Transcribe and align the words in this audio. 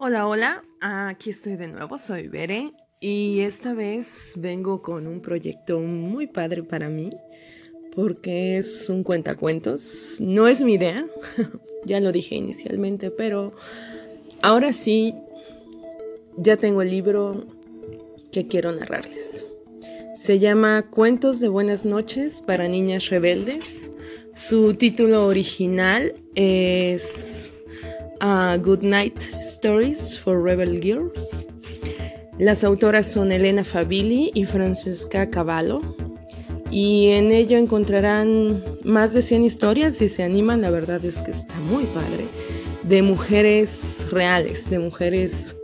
Hola, 0.00 0.28
hola, 0.28 0.62
aquí 0.80 1.30
estoy 1.30 1.56
de 1.56 1.66
nuevo, 1.66 1.98
soy 1.98 2.28
Bere 2.28 2.70
y 3.00 3.40
esta 3.40 3.74
vez 3.74 4.32
vengo 4.36 4.80
con 4.80 5.08
un 5.08 5.20
proyecto 5.20 5.80
muy 5.80 6.28
padre 6.28 6.62
para 6.62 6.88
mí 6.88 7.10
porque 7.96 8.58
es 8.58 8.88
un 8.88 9.02
cuentacuentos. 9.02 10.18
No 10.20 10.46
es 10.46 10.60
mi 10.60 10.74
idea, 10.74 11.04
ya 11.84 11.98
lo 11.98 12.12
dije 12.12 12.36
inicialmente, 12.36 13.10
pero 13.10 13.54
ahora 14.40 14.72
sí 14.72 15.16
ya 16.36 16.56
tengo 16.56 16.82
el 16.82 16.90
libro 16.90 17.48
que 18.30 18.46
quiero 18.46 18.70
narrarles. 18.70 19.48
Se 20.14 20.38
llama 20.38 20.88
Cuentos 20.90 21.40
de 21.40 21.48
Buenas 21.48 21.84
noches 21.84 22.40
para 22.40 22.68
Niñas 22.68 23.08
Rebeldes. 23.08 23.90
Su 24.36 24.74
título 24.74 25.26
original 25.26 26.14
es 26.36 27.52
Good 28.20 28.82
Night 28.82 29.20
Stories 29.40 30.18
for 30.18 30.42
Rebel 30.42 30.80
Girls. 30.80 31.46
Las 32.38 32.64
autoras 32.64 33.06
son 33.06 33.32
Elena 33.32 33.64
Fabili 33.64 34.30
y 34.34 34.44
Francesca 34.44 35.30
Cavallo. 35.30 35.80
Y 36.70 37.10
en 37.10 37.32
ello 37.32 37.58
encontrarán 37.58 38.62
más 38.84 39.14
de 39.14 39.22
100 39.22 39.44
historias 39.44 39.94
si 39.94 40.08
se 40.08 40.22
animan, 40.22 40.60
la 40.60 40.70
verdad 40.70 41.04
es 41.04 41.16
que 41.16 41.30
está 41.30 41.54
muy 41.60 41.84
padre, 41.84 42.26
de 42.82 43.02
mujeres 43.02 43.70
reales, 44.10 44.68
de 44.68 44.78
mujeres 44.78 45.54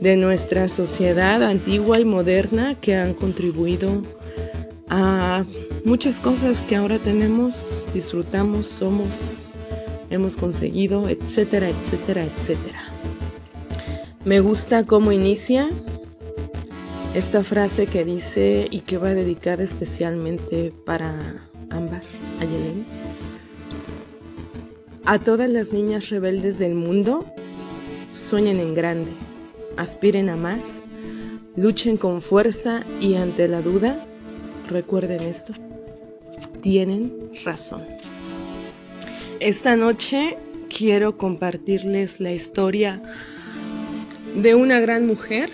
de 0.00 0.16
nuestra 0.16 0.68
sociedad 0.68 1.42
antigua 1.42 2.00
y 2.00 2.04
moderna 2.04 2.74
que 2.80 2.94
han 2.94 3.14
contribuido 3.14 4.02
a 4.88 5.44
muchas 5.84 6.16
cosas 6.16 6.62
que 6.62 6.76
ahora 6.76 6.98
tenemos, 6.98 7.54
disfrutamos, 7.92 8.66
somos 8.66 9.45
hemos 10.10 10.36
conseguido, 10.36 11.08
etcétera, 11.08 11.68
etcétera, 11.68 12.24
etcétera. 12.24 12.82
Me 14.24 14.40
gusta 14.40 14.84
cómo 14.84 15.12
inicia 15.12 15.68
esta 17.14 17.42
frase 17.44 17.86
que 17.86 18.04
dice 18.04 18.66
y 18.70 18.80
que 18.80 18.98
va 18.98 19.14
dedicada 19.14 19.62
especialmente 19.62 20.72
para 20.84 21.48
Ámbar, 21.70 22.02
a 22.40 22.44
Yelén. 22.44 22.84
A 25.04 25.18
todas 25.18 25.48
las 25.48 25.72
niñas 25.72 26.10
rebeldes 26.10 26.58
del 26.58 26.74
mundo, 26.74 27.24
sueñen 28.10 28.58
en 28.58 28.74
grande, 28.74 29.12
aspiren 29.76 30.28
a 30.28 30.36
más, 30.36 30.82
luchen 31.54 31.96
con 31.96 32.20
fuerza 32.20 32.82
y 33.00 33.14
ante 33.14 33.46
la 33.46 33.62
duda, 33.62 34.04
recuerden 34.68 35.22
esto, 35.22 35.52
tienen 36.60 37.30
razón. 37.44 37.82
Esta 39.40 39.76
noche 39.76 40.38
quiero 40.74 41.18
compartirles 41.18 42.20
la 42.20 42.32
historia 42.32 43.02
de 44.34 44.54
una 44.54 44.80
gran 44.80 45.06
mujer. 45.06 45.50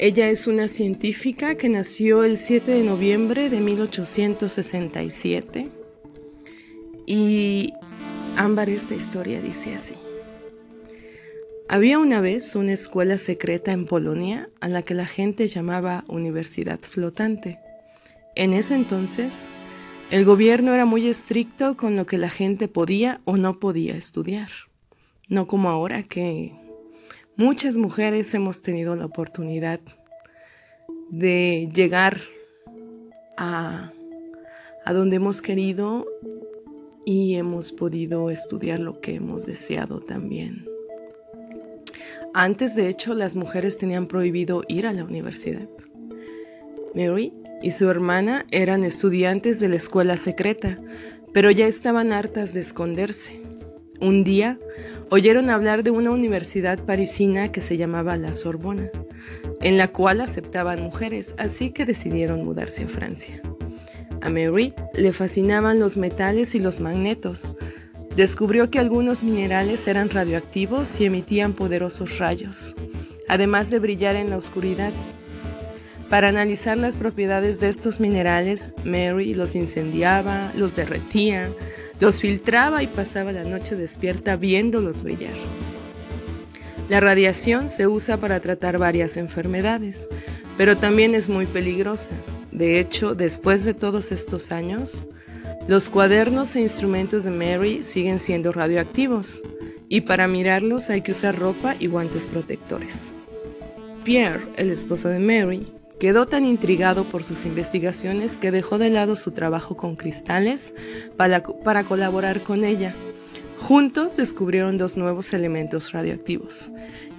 Ella 0.00 0.28
es 0.30 0.48
una 0.48 0.66
científica 0.66 1.54
que 1.54 1.68
nació 1.68 2.24
el 2.24 2.36
7 2.36 2.72
de 2.72 2.82
noviembre 2.82 3.50
de 3.50 3.60
1867. 3.60 5.68
Y 7.06 7.72
Ámbar, 8.36 8.68
esta 8.68 8.96
historia 8.96 9.40
dice 9.40 9.76
así. 9.76 9.94
Había 11.68 12.00
una 12.00 12.20
vez 12.20 12.56
una 12.56 12.72
escuela 12.72 13.18
secreta 13.18 13.70
en 13.70 13.86
Polonia 13.86 14.50
a 14.60 14.68
la 14.68 14.82
que 14.82 14.94
la 14.94 15.06
gente 15.06 15.46
llamaba 15.46 16.02
Universidad 16.08 16.80
Flotante. 16.80 17.60
En 18.34 18.54
ese 18.54 18.74
entonces, 18.74 19.30
el 20.10 20.24
gobierno 20.24 20.74
era 20.74 20.84
muy 20.84 21.08
estricto 21.08 21.76
con 21.76 21.96
lo 21.96 22.06
que 22.06 22.18
la 22.18 22.28
gente 22.28 22.68
podía 22.68 23.20
o 23.24 23.36
no 23.36 23.58
podía 23.58 23.96
estudiar, 23.96 24.50
no 25.28 25.46
como 25.46 25.70
ahora 25.70 26.02
que 26.02 26.52
muchas 27.36 27.76
mujeres 27.76 28.32
hemos 28.34 28.62
tenido 28.62 28.94
la 28.96 29.06
oportunidad 29.06 29.80
de 31.10 31.68
llegar 31.74 32.20
a, 33.36 33.92
donde 34.86 35.16
hemos 35.16 35.42
querido 35.42 36.06
y 37.04 37.34
hemos 37.34 37.72
podido 37.72 38.30
estudiar 38.30 38.80
lo 38.80 39.00
que 39.00 39.16
hemos 39.16 39.46
deseado 39.46 40.00
también. 40.00 40.66
Antes, 42.32 42.74
de 42.74 42.88
hecho, 42.88 43.14
las 43.14 43.36
mujeres 43.36 43.78
tenían 43.78 44.06
prohibido 44.06 44.64
ir 44.68 44.86
a 44.86 44.92
la 44.92 45.04
universidad. 45.04 45.68
Mary 46.94 47.32
y 47.64 47.70
su 47.70 47.88
hermana 47.88 48.44
eran 48.50 48.84
estudiantes 48.84 49.58
de 49.58 49.68
la 49.68 49.76
escuela 49.76 50.18
secreta, 50.18 50.78
pero 51.32 51.50
ya 51.50 51.66
estaban 51.66 52.12
hartas 52.12 52.52
de 52.52 52.60
esconderse. 52.60 53.40
Un 54.02 54.22
día 54.22 54.58
oyeron 55.08 55.48
hablar 55.48 55.82
de 55.82 55.90
una 55.90 56.10
universidad 56.10 56.78
parisina 56.84 57.50
que 57.52 57.62
se 57.62 57.78
llamaba 57.78 58.18
la 58.18 58.34
Sorbona, 58.34 58.90
en 59.62 59.78
la 59.78 59.88
cual 59.88 60.20
aceptaban 60.20 60.82
mujeres, 60.82 61.34
así 61.38 61.70
que 61.70 61.86
decidieron 61.86 62.44
mudarse 62.44 62.84
a 62.84 62.88
Francia. 62.88 63.40
A 64.20 64.28
Mary 64.28 64.74
le 64.92 65.12
fascinaban 65.12 65.80
los 65.80 65.96
metales 65.96 66.54
y 66.54 66.58
los 66.58 66.80
magnetos. 66.80 67.54
Descubrió 68.14 68.70
que 68.70 68.78
algunos 68.78 69.22
minerales 69.22 69.88
eran 69.88 70.10
radioactivos 70.10 71.00
y 71.00 71.06
emitían 71.06 71.54
poderosos 71.54 72.18
rayos, 72.18 72.76
además 73.26 73.70
de 73.70 73.78
brillar 73.78 74.16
en 74.16 74.28
la 74.28 74.36
oscuridad. 74.36 74.92
Para 76.08 76.28
analizar 76.28 76.76
las 76.76 76.96
propiedades 76.96 77.60
de 77.60 77.68
estos 77.68 77.98
minerales, 77.98 78.72
Mary 78.84 79.34
los 79.34 79.54
incendiaba, 79.54 80.52
los 80.56 80.76
derretía, 80.76 81.50
los 81.98 82.20
filtraba 82.20 82.82
y 82.82 82.86
pasaba 82.86 83.32
la 83.32 83.44
noche 83.44 83.76
despierta 83.76 84.36
viéndolos 84.36 85.02
brillar. 85.02 85.34
La 86.88 87.00
radiación 87.00 87.68
se 87.68 87.86
usa 87.86 88.18
para 88.18 88.40
tratar 88.40 88.78
varias 88.78 89.16
enfermedades, 89.16 90.08
pero 90.58 90.76
también 90.76 91.14
es 91.14 91.28
muy 91.28 91.46
peligrosa. 91.46 92.10
De 92.52 92.78
hecho, 92.78 93.14
después 93.14 93.64
de 93.64 93.74
todos 93.74 94.12
estos 94.12 94.52
años, 94.52 95.06
los 95.66 95.88
cuadernos 95.88 96.54
e 96.56 96.60
instrumentos 96.60 97.24
de 97.24 97.30
Mary 97.30 97.82
siguen 97.84 98.20
siendo 98.20 98.52
radioactivos, 98.52 99.42
y 99.88 100.02
para 100.02 100.28
mirarlos 100.28 100.90
hay 100.90 101.00
que 101.00 101.12
usar 101.12 101.38
ropa 101.38 101.74
y 101.78 101.86
guantes 101.86 102.26
protectores. 102.26 103.12
Pierre, 104.04 104.42
el 104.56 104.70
esposo 104.70 105.08
de 105.08 105.18
Mary, 105.18 105.66
Quedó 106.04 106.26
tan 106.26 106.44
intrigado 106.44 107.04
por 107.04 107.24
sus 107.24 107.46
investigaciones 107.46 108.36
que 108.36 108.50
dejó 108.50 108.76
de 108.76 108.90
lado 108.90 109.16
su 109.16 109.30
trabajo 109.30 109.74
con 109.74 109.96
cristales 109.96 110.74
para, 111.16 111.42
colaborar 111.84 112.42
con 112.42 112.62
ella. 112.62 112.94
Juntos 113.60 114.14
descubrieron 114.18 114.76
dos 114.76 114.98
nuevos 114.98 115.32
elementos 115.32 115.92
radioactivos, 115.92 116.70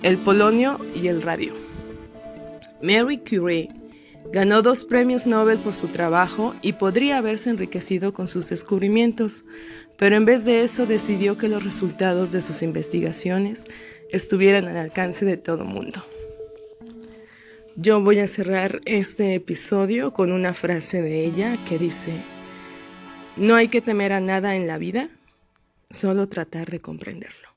el 0.04 0.20
polonio 0.20 0.80
y 0.94 1.08
el 1.08 1.24
radio. 1.24 1.56
Mary 2.84 3.18
Curie 3.28 3.70
ganó 4.32 4.62
dos 4.62 4.86
premios 4.86 5.26
Nobel 5.26 5.58
por 5.58 5.74
su 5.74 5.88
trabajo 5.88 6.54
y 6.62 6.74
podría 6.74 7.18
haberse 7.18 7.50
enriquecido 7.50 8.14
con 8.14 8.28
sus 8.28 8.50
descubrimientos, 8.50 9.46
pero 9.98 10.16
en 10.16 10.26
vez 10.26 10.46
de 10.46 10.62
eso 10.62 10.86
decidió 10.86 11.40
que 11.40 11.48
los 11.48 11.64
resultados 11.64 12.32
de 12.32 12.44
sus 12.44 12.62
investigaciones 12.62 13.64
estuvieran 14.12 14.68
al 14.68 14.78
alcance 14.78 15.26
de 15.26 15.38
todo 15.38 15.66
mundo. 15.66 16.04
Yo 17.78 18.00
voy 18.00 18.20
a 18.20 18.28
cerrar 18.28 18.80
este 18.86 19.36
episodio 19.36 20.14
con 20.14 20.32
una 20.32 20.54
frase 20.54 21.02
de 21.02 21.26
ella 21.26 21.58
que 21.68 21.78
dice, 21.78 22.14
no 23.36 23.56
hay 23.56 23.68
que 23.68 23.82
temer 23.82 24.14
a 24.14 24.22
nada 24.22 24.56
en 24.56 24.66
la 24.66 24.78
vida, 24.78 25.10
solo 25.90 26.30
tratar 26.30 26.72
de 26.72 26.80
comprenderlo. 26.80 27.50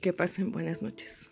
Que 0.00 0.12
pasen 0.12 0.52
buenas 0.52 0.82
noches. 0.82 1.31